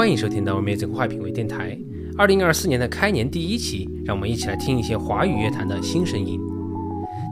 [0.00, 1.78] 欢迎收听到我们这个坏品味电台。
[2.16, 6.40] 二零二四年的开年第一期，让我们一起来听一些华语乐坛的新声音。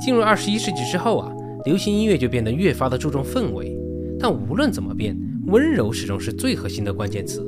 [0.05, 1.33] 进入二十一世纪之后啊，
[1.65, 3.75] 流行音乐就变得越发的注重氛围。
[4.21, 7.43] 但无论怎么变，温柔始终是最核心的关键词。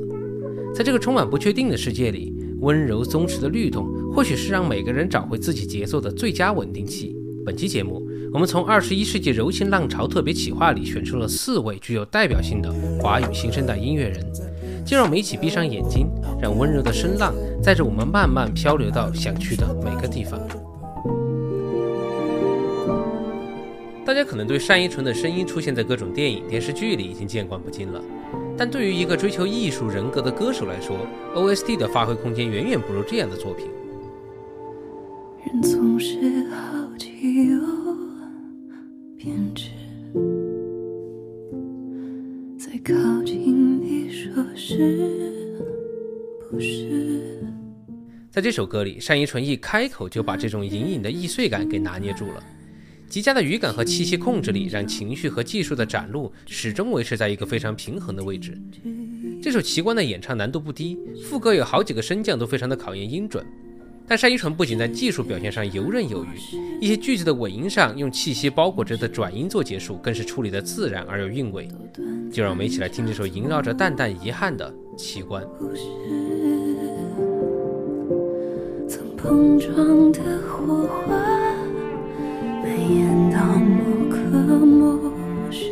[0.73, 7.15] 在这个充满不确定的世界里，温柔松弛的律动，或许是让每个人找回自己节奏的最佳稳定器。
[7.45, 8.03] 本期节目，
[8.33, 14.50] 我们从二十一世纪柔情浪潮特别企划里选出了四位具有代表性的华语新生代音乐人。
[14.85, 16.07] 就让我们一起闭上眼睛，
[16.41, 20.39] 让温柔的声浪载着我们慢慢漂流到想去的每个地方。
[24.03, 28.01] 大家可能对单依纯的声音出现在各种电影、电视剧里已经见惯不惊了，
[28.57, 30.97] 但对于一个追求艺术人格的歌手来说
[31.35, 33.67] ，OST 的发挥空间远远不如这样的作品。
[35.45, 36.17] 人总是
[36.49, 37.59] 好奇又
[39.17, 39.69] 偏执，
[42.57, 43.70] 在靠近。
[44.63, 44.77] 是
[46.51, 47.43] 不是？
[48.29, 52.43] 在这首歌里，单依纯一开口就把这种隐隐的易碎感给拿捏住了，
[53.09, 58.55] 极佳的语感和气息控制力，让情绪和技术的展露始终维持在一个非常平衡的位置。
[59.41, 63.43] 这首《奇观》的演唱难度不低，副歌有好几个升降都非常的考验音准。
[64.11, 66.27] 但单依纯不仅在技术表现上游刃有余，
[66.81, 71.65] 一些句子的尾音上用气息包裹着的转音做结束，更是处理的自然而有韵味。
[72.29, 75.41] 就让我们一起来听这首萦绕着淡淡遗憾的《奇观》。
[78.85, 81.15] 曾碰撞的火花，
[82.61, 84.19] 蔓延到某刻
[84.65, 85.09] 某
[85.49, 85.71] 时，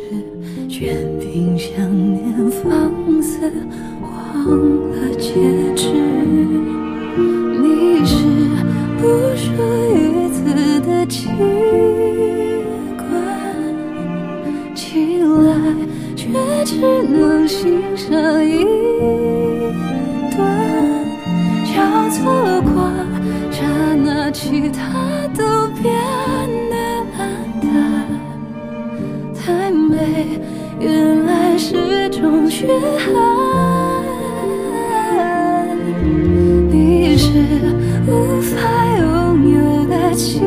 [0.66, 1.70] 却凭想
[2.14, 3.52] 念放肆
[4.00, 4.56] 忘
[4.92, 5.69] 了节
[25.36, 25.92] 都变
[26.70, 26.76] 得
[27.18, 27.20] 暗
[27.60, 27.68] 淡。
[29.34, 30.40] 太美，
[30.78, 32.66] 原来是种缺
[32.98, 33.06] 憾。
[36.70, 37.28] 你是
[38.06, 38.56] 无法
[38.98, 39.02] 拥
[39.52, 40.40] 有的奇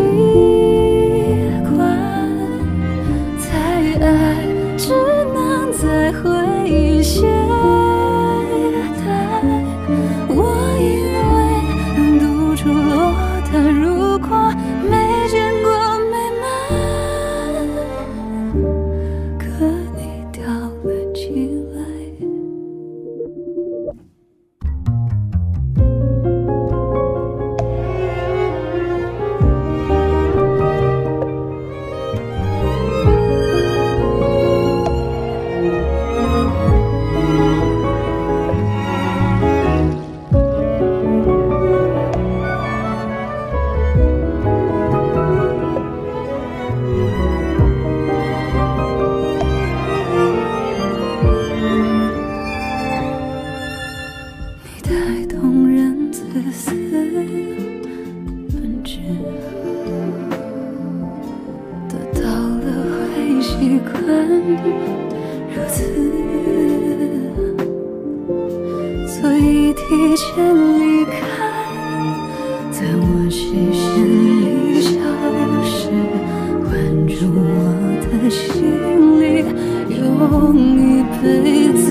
[80.56, 81.86] 一辈子，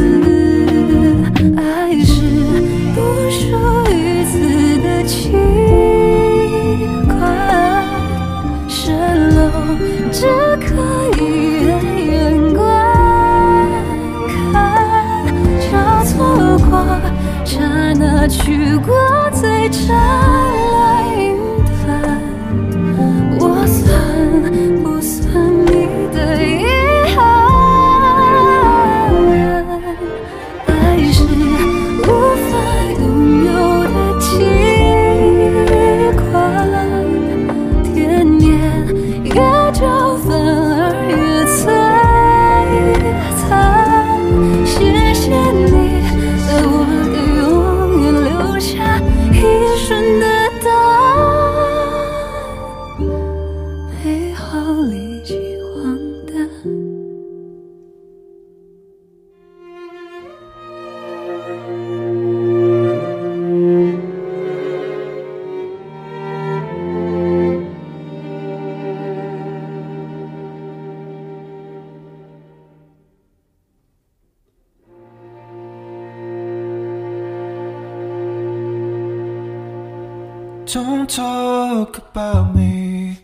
[1.57, 2.15] 爱是
[2.95, 3.41] 不奢
[3.91, 4.33] 于此
[4.83, 5.33] 的奇
[7.09, 7.11] 观，
[8.69, 8.81] 蜃
[9.35, 9.41] 楼
[10.13, 10.27] 只
[10.61, 10.71] 可
[11.21, 11.21] 以
[11.65, 11.67] 远
[12.07, 12.11] 远
[12.55, 12.61] 观
[14.53, 14.55] 看，
[15.59, 15.65] 就
[16.09, 16.11] 错
[16.71, 16.71] 过
[17.45, 17.59] 刹
[17.99, 18.95] 那，去过
[19.33, 20.42] 最真。
[32.09, 32.32] Ooh.
[80.73, 83.19] Don't talk about me.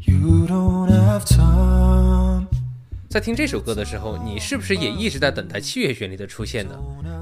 [0.00, 2.48] You don't have time.
[3.08, 6.74] 在听这首歌的时候，你是不是也一直在等待器乐旋律的出现呢？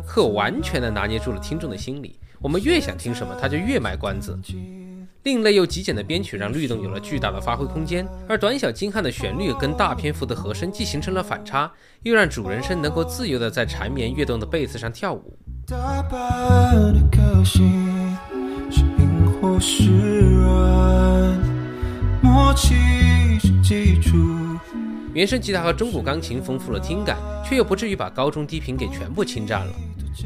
[0.07, 4.39] 可完全的拿捏住了听众的心理，我们越想听什么，他就越卖关子。
[5.25, 11.71] 另类又极简的编曲让律动有了巨大的发挥空间，而短小精悍的旋律跟大篇幅的和声既形成了反差，
[12.03, 15.37] 又让主人声能够自由的在缠绵跃动的贝斯上跳舞。
[15.67, 18.00] 的个性
[19.61, 21.39] 是软，
[22.23, 22.75] 默契
[23.39, 24.17] 是基础。
[25.13, 29.73] 原声吉他和中古钢琴丰富了听感，却又不至于把高中低频给全部侵占了。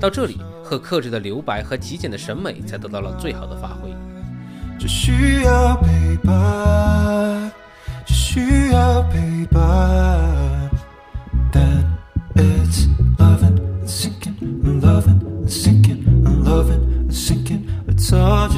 [0.01, 3.93] 到这里，和克制的留白和极简的审美才得到了最好的发挥。
[4.79, 7.51] 只需要陪伴，
[8.07, 9.74] 只需要陪伴。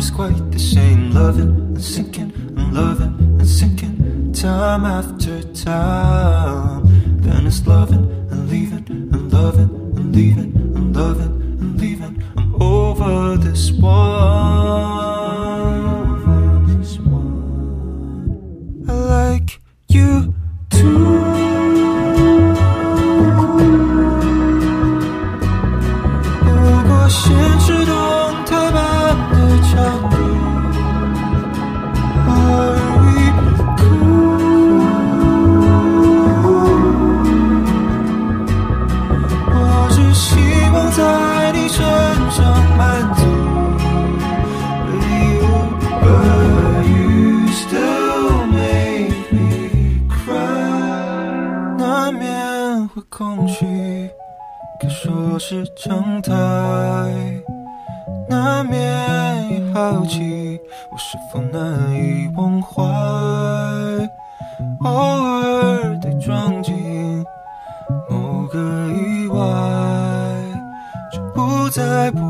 [0.06, 1.10] Just quite the same.
[1.10, 4.32] Loving and sinking and loving and sinking.
[4.32, 6.84] Time after time.
[7.22, 9.75] Then it's loving and leaving and loving
[52.96, 53.66] 和空虚。
[54.80, 56.32] 可说是常态，
[58.26, 60.58] 难免好奇，
[60.90, 62.82] 我是否难以忘怀？
[64.80, 67.22] 偶尔得撞进
[68.08, 68.58] 某个
[68.88, 69.36] 意外，
[71.12, 72.20] 就不再不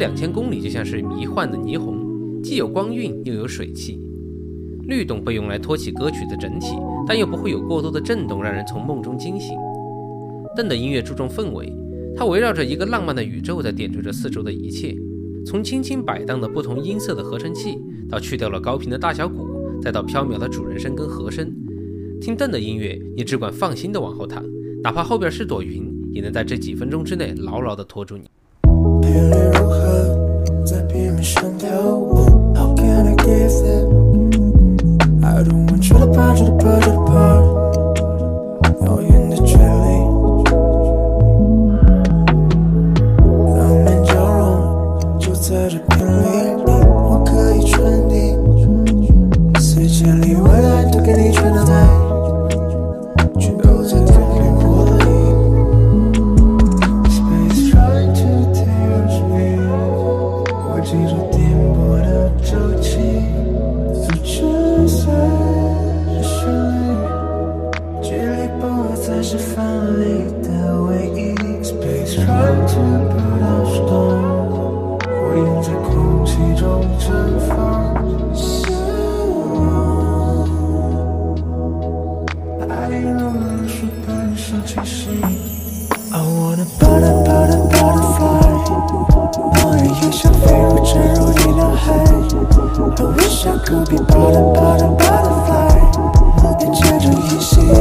[0.00, 4.00] 两千公里》就像是迷幻的霓虹，既有光晕又有水汽。
[4.88, 6.74] 律动被用来托起歌曲的整体，
[7.06, 9.54] 但又不会有过多的震动，让人从梦中惊醒。
[10.56, 11.70] 邓的音乐注重氛围，
[12.16, 14.96] 它围绕着一个浪漫的宇宙在点缀着四周的一切。
[15.44, 17.78] 从轻轻摆荡的不同音色的合成器，
[18.08, 19.46] 到去掉了高频的大小鼓，
[19.82, 21.54] 再到飘渺的主人声跟和声。
[22.22, 24.42] 听邓的音乐，你只管放心的往后躺，
[24.82, 28.24] 哪怕后边是朵云，也能在这几分钟之内牢牢的拖住你。
[31.20, 32.16] 别人如何在屏幕上跳舞
[32.54, 33.84] ？How can I give them?
[35.22, 37.44] I don't want you to part, you to part, you to part。
[38.86, 39.60] 遥远的距离，
[43.54, 44.40] 浪漫交融
[45.18, 45.68] 就在
[93.40, 95.72] wish I could be but a but a butterfly
[96.60, 97.70] And children you see.
[97.70, 97.74] I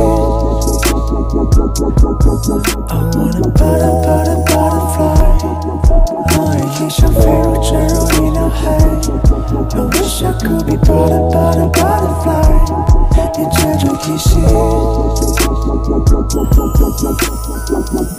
[3.13, 5.19] want a butter, butter, butterfly
[6.37, 6.63] Mine,
[9.71, 12.49] I wish I could be but a but a butterfly
[13.37, 14.17] And children you
[18.13, 18.18] see.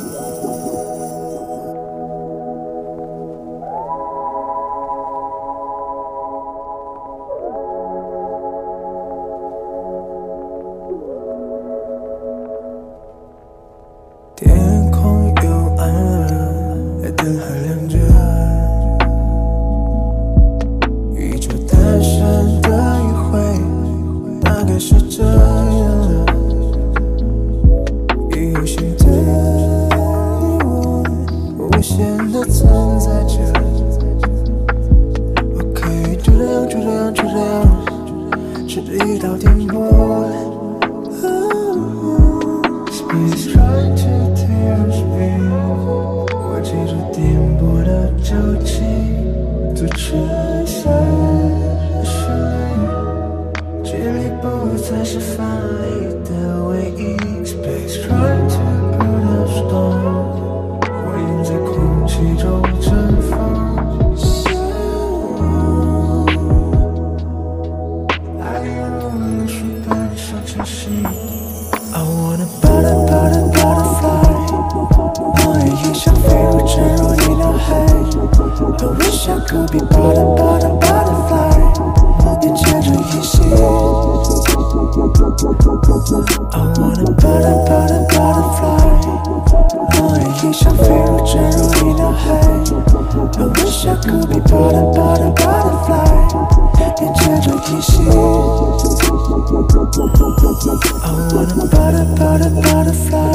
[99.92, 103.29] I wanna butter, butter, butterfly.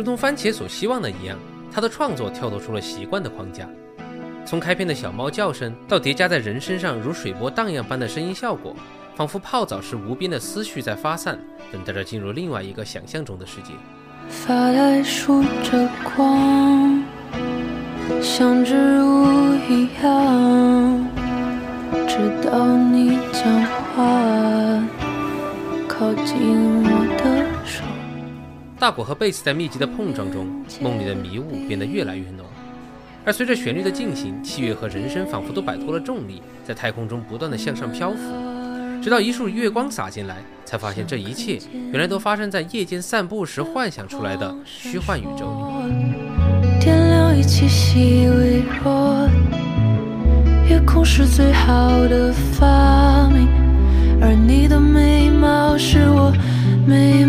[0.00, 1.36] 如同番茄所希望的一样，
[1.70, 3.68] 他的创作跳脱出了习惯的框架。
[4.46, 8.74] 从开篇的小猫叫声，到叠加在人身上如水波荡漾般的声音效果，
[9.14, 11.38] 仿佛泡澡时无边的思绪在发散，
[11.70, 13.74] 等待着进入另外一个想象中的世界。
[14.30, 17.04] 发呆数着光，
[18.22, 21.06] 像植物一样，
[22.08, 23.44] 直到你讲
[23.92, 24.82] 话
[25.86, 26.88] 靠近我
[27.18, 27.84] 的手。
[28.80, 30.46] 大果和贝斯在密集的碰撞中，
[30.80, 32.46] 梦里的迷雾变得越来越浓。
[33.26, 38.16] 而随着旋律的进行，器乐和人声仿佛都摆脱了重力，在太空中不断的向上漂浮，
[39.02, 41.58] 直到一束月光洒进来，才发现这一切
[41.92, 45.44] 原来都发生在夜间散步时幻想出来的虚幻宇宙
[45.86, 46.80] 里。
[46.80, 49.28] 点亮一气息微弱，
[50.70, 53.46] 夜空是最好的发明，
[54.22, 56.32] 而你的美貌是我
[56.86, 57.19] 每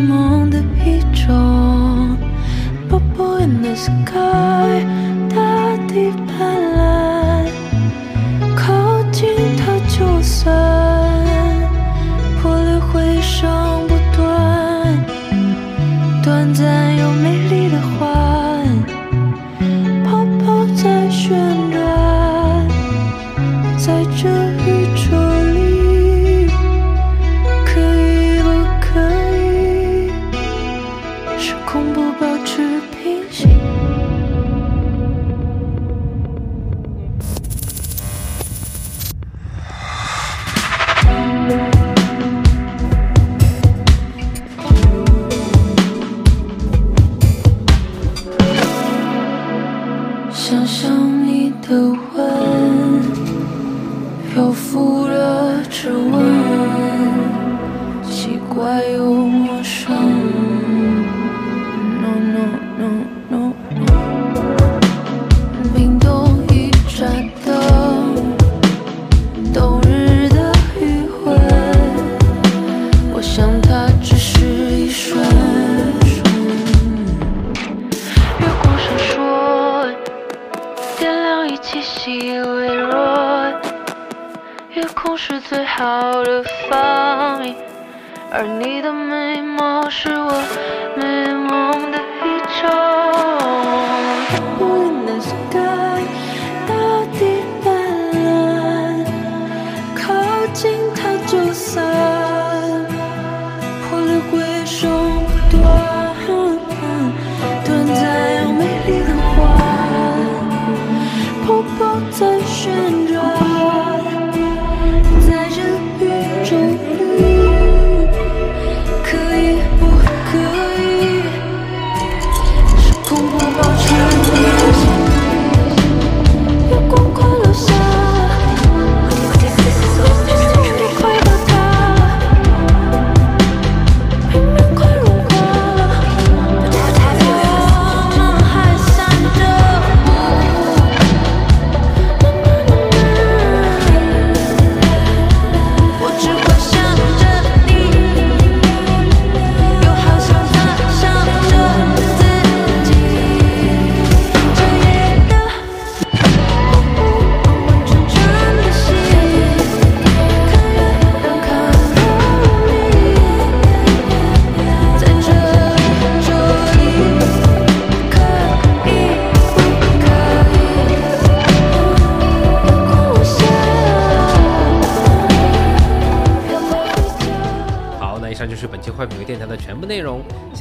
[31.71, 33.90] 时空不保持平行。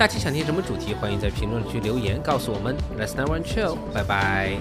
[0.00, 2.74] 下期想听什么主题，欢迎在评论区留言告诉我们。
[2.98, 4.56] Let's never chill，拜拜。